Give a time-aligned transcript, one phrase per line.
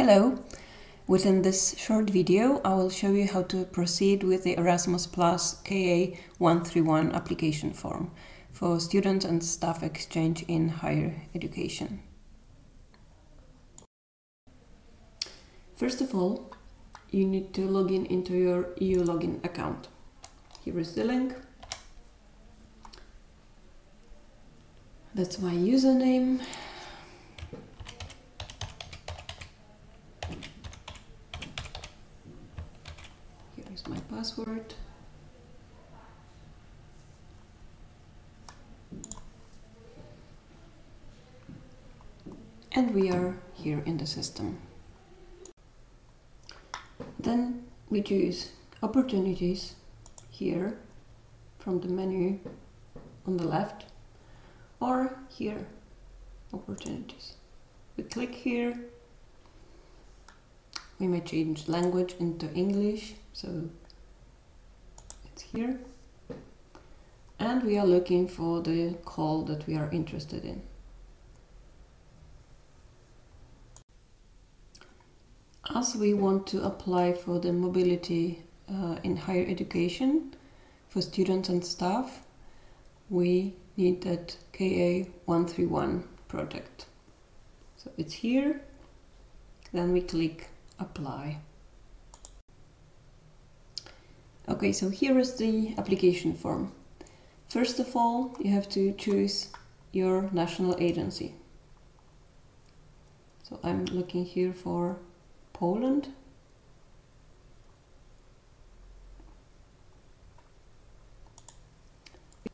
[0.00, 0.42] Hello!
[1.06, 5.60] Within this short video, I will show you how to proceed with the Erasmus Plus
[5.60, 8.10] KA 131 application form
[8.50, 12.00] for student and staff exchange in higher education.
[15.76, 16.50] First of all,
[17.10, 19.88] you need to log in into your EU login account.
[20.64, 21.34] Here is the link.
[25.14, 26.40] That's my username.
[33.56, 34.74] Here is my password.
[42.72, 44.58] And we are here in the system.
[47.18, 48.50] Then we choose
[48.82, 49.74] opportunities
[50.28, 50.76] here
[51.58, 52.40] from the menu
[53.26, 53.86] on the left
[54.80, 55.66] or here
[56.52, 57.36] opportunities.
[57.96, 58.78] We click here.
[60.98, 63.70] We may change language into English, so
[65.52, 65.78] here.
[67.38, 70.62] And we are looking for the call that we are interested in.
[75.74, 80.34] As we want to apply for the mobility uh, in higher education
[80.88, 82.22] for students and staff,
[83.08, 86.86] we need that KA131 project.
[87.76, 88.60] So it's here,
[89.72, 91.38] then we click apply.
[94.60, 96.70] Okay, so here is the application form.
[97.48, 99.48] First of all, you have to choose
[99.92, 101.34] your national agency.
[103.42, 104.98] So I'm looking here for
[105.54, 106.08] Poland.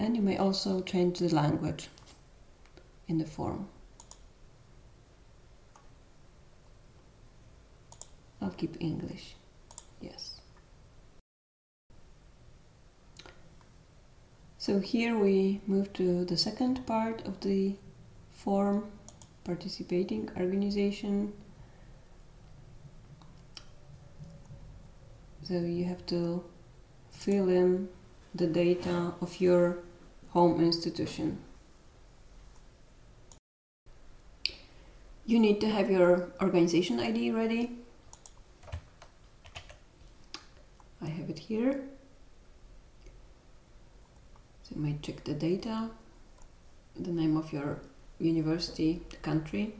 [0.00, 1.88] And you may also change the language
[3.06, 3.68] in the form.
[8.40, 9.36] I'll keep English.
[10.00, 10.40] Yes.
[14.62, 17.74] So here we move to the second part of the
[18.30, 18.92] form,
[19.42, 21.32] participating organization.
[25.42, 26.44] So you have to
[27.10, 27.88] fill in
[28.36, 29.78] the data of your
[30.28, 31.40] home institution.
[35.26, 37.78] You need to have your organization ID ready.
[41.00, 41.82] I have it here.
[44.74, 45.90] You might check the data,
[46.98, 47.80] the name of your
[48.18, 49.74] university, the country.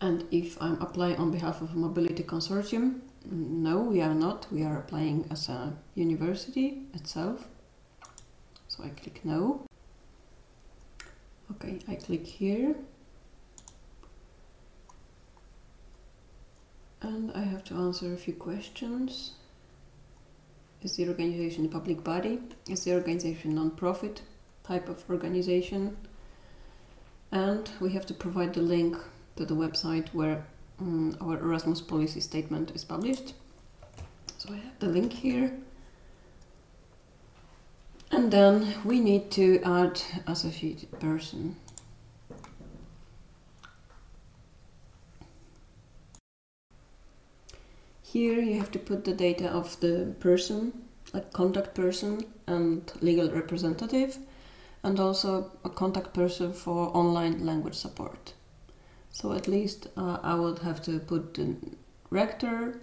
[0.00, 4.46] And if I'm applying on behalf of a mobility consortium, no, we are not.
[4.50, 7.46] We are applying as a university itself.
[8.68, 9.66] So I click no.
[11.50, 12.76] Okay, I click here.
[17.02, 19.32] And I have to answer a few questions.
[20.82, 22.40] Is the organization a public body?
[22.68, 24.22] Is the organization non-profit
[24.64, 25.96] type of organization?
[27.32, 28.96] And we have to provide the link
[29.36, 30.44] to the website where
[30.78, 33.34] um, our Erasmus policy statement is published.
[34.38, 35.52] So I have the link here.
[38.10, 41.56] And then we need to add associated person.
[48.16, 50.72] Here you have to put the data of the person,
[51.12, 54.16] like contact person and legal representative,
[54.82, 58.32] and also a contact person for online language support.
[59.10, 61.56] So at least uh, I would have to put the
[62.08, 62.80] rector,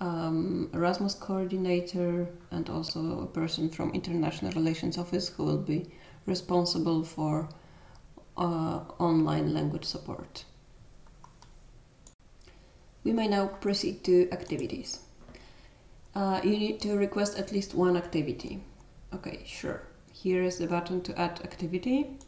[0.00, 5.86] um, Erasmus coordinator, and also a person from International Relations Office who will be
[6.26, 7.48] responsible for
[8.36, 10.44] uh, online language support.
[13.06, 14.98] We may now proceed to activities.
[16.12, 18.64] Uh, you need to request at least one activity.
[19.14, 19.82] Okay, sure.
[20.12, 22.18] Here is the button to add activity.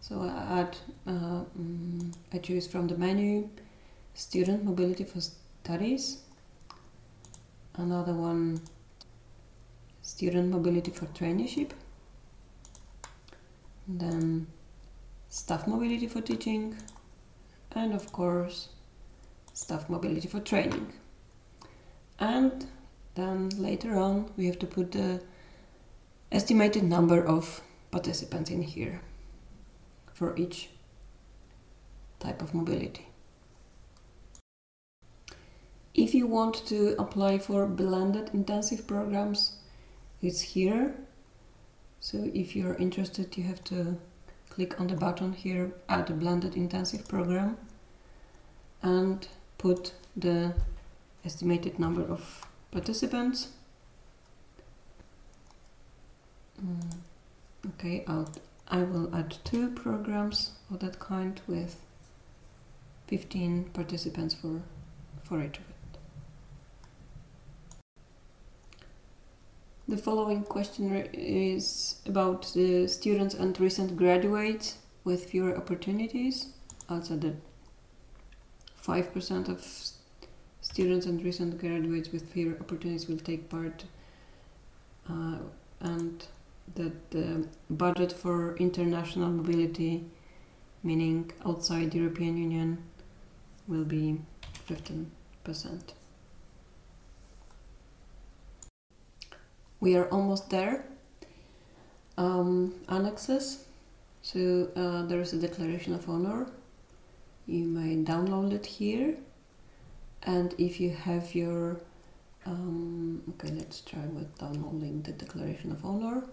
[0.00, 0.76] So I add,
[1.08, 3.48] uh, um, I choose from the menu
[4.14, 6.18] student mobility for studies.
[7.74, 8.60] Another one,
[10.02, 11.72] student mobility for traineeship.
[13.88, 14.46] Then
[15.30, 16.76] staff mobility for teaching.
[17.72, 18.68] And of course,
[19.60, 20.92] staff mobility for training.
[22.18, 22.66] And
[23.14, 25.20] then later on, we have to put the
[26.32, 27.60] estimated number of
[27.90, 29.02] participants in here
[30.14, 30.70] for each
[32.20, 33.06] type of mobility.
[35.94, 39.56] If you want to apply for blended intensive programs,
[40.22, 40.94] it's here.
[42.00, 43.98] So if you're interested, you have to
[44.48, 47.58] click on the button here, add a blended intensive program.
[48.82, 49.28] and
[49.60, 50.54] put the
[51.22, 53.48] estimated number of participants.
[56.64, 56.94] Mm,
[57.68, 58.30] okay, I'll,
[58.68, 61.76] I will add two programs of that kind with
[63.08, 64.62] 15 participants for,
[65.24, 65.98] for each of it.
[69.88, 76.46] The following question is about the students and recent graduates with fewer opportunities.
[76.88, 77.36] That
[78.84, 79.66] 5% of
[80.60, 83.84] students and recent graduates with fewer opportunities will take part,
[85.08, 85.38] uh,
[85.80, 86.26] and
[86.74, 90.04] that the budget for international mobility,
[90.82, 92.78] meaning outside the European Union,
[93.66, 94.20] will be
[94.68, 95.06] 15%.
[99.80, 100.84] We are almost there.
[102.18, 103.64] Um, annexes.
[104.22, 106.46] So uh, there is a declaration of honor.
[107.46, 109.16] You may download it here.
[110.22, 111.80] And if you have your
[112.46, 116.24] um, okay, let's try with downloading the declaration of honor.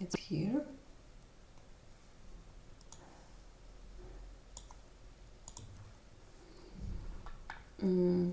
[0.00, 0.62] It's here.
[7.82, 8.32] Mm.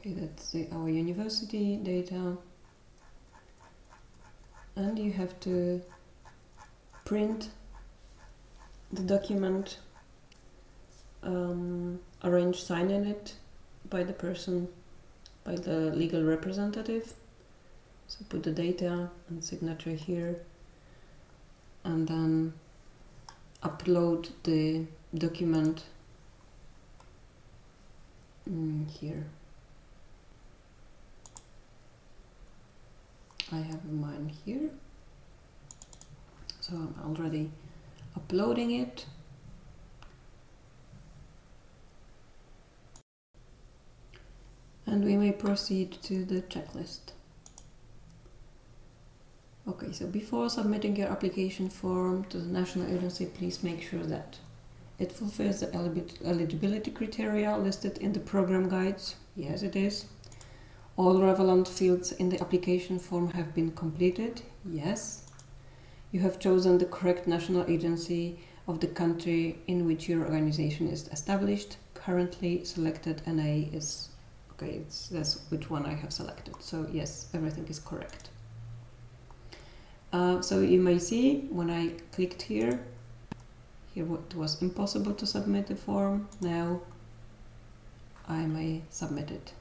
[0.00, 2.36] Okay, that's the, our university data.
[4.76, 5.82] And you have to
[7.04, 7.50] print
[8.94, 9.78] the document,
[11.22, 13.34] um, arrange signing it
[13.90, 14.68] by the person,
[15.42, 17.14] by the legal representative.
[18.06, 20.40] So put the data and signature here
[21.84, 22.52] and then
[23.62, 24.86] upload the
[25.16, 25.84] document
[28.48, 29.24] mm, here.
[33.52, 34.70] I have mine here.
[36.60, 37.50] So I'm already
[38.16, 39.06] uploading it.
[44.86, 47.12] And we may proceed to the checklist.
[49.66, 54.38] Okay, so before submitting your application form to the national agency, please make sure that
[54.98, 55.74] it fulfills the
[56.24, 59.16] eligibility criteria listed in the program guides.
[59.34, 60.04] Yes, it is.
[60.96, 64.42] All relevant fields in the application form have been completed.
[64.64, 65.23] Yes.
[66.14, 68.38] You have chosen the correct national agency
[68.68, 71.76] of the country in which your organization is established.
[71.94, 74.10] Currently selected NA is
[74.52, 76.54] okay, it's that's which one I have selected.
[76.60, 78.28] So yes, everything is correct.
[80.12, 82.78] Uh, so you may see when I clicked here,
[83.92, 86.28] here it was impossible to submit the form.
[86.40, 86.80] Now
[88.28, 89.52] I may submit it.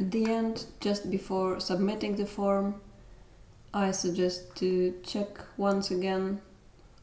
[0.00, 2.80] At the end, just before submitting the form,
[3.74, 6.40] I suggest to check once again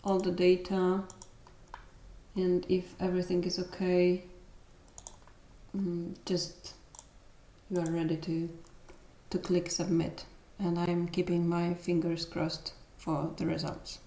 [0.04, 1.04] all the data
[2.36, 4.24] and if everything is okay,
[5.76, 6.76] mm, just
[7.70, 8.50] you are ready to
[9.30, 10.26] to click submit
[10.60, 14.00] and I'm keeping my fingers crossed for the results.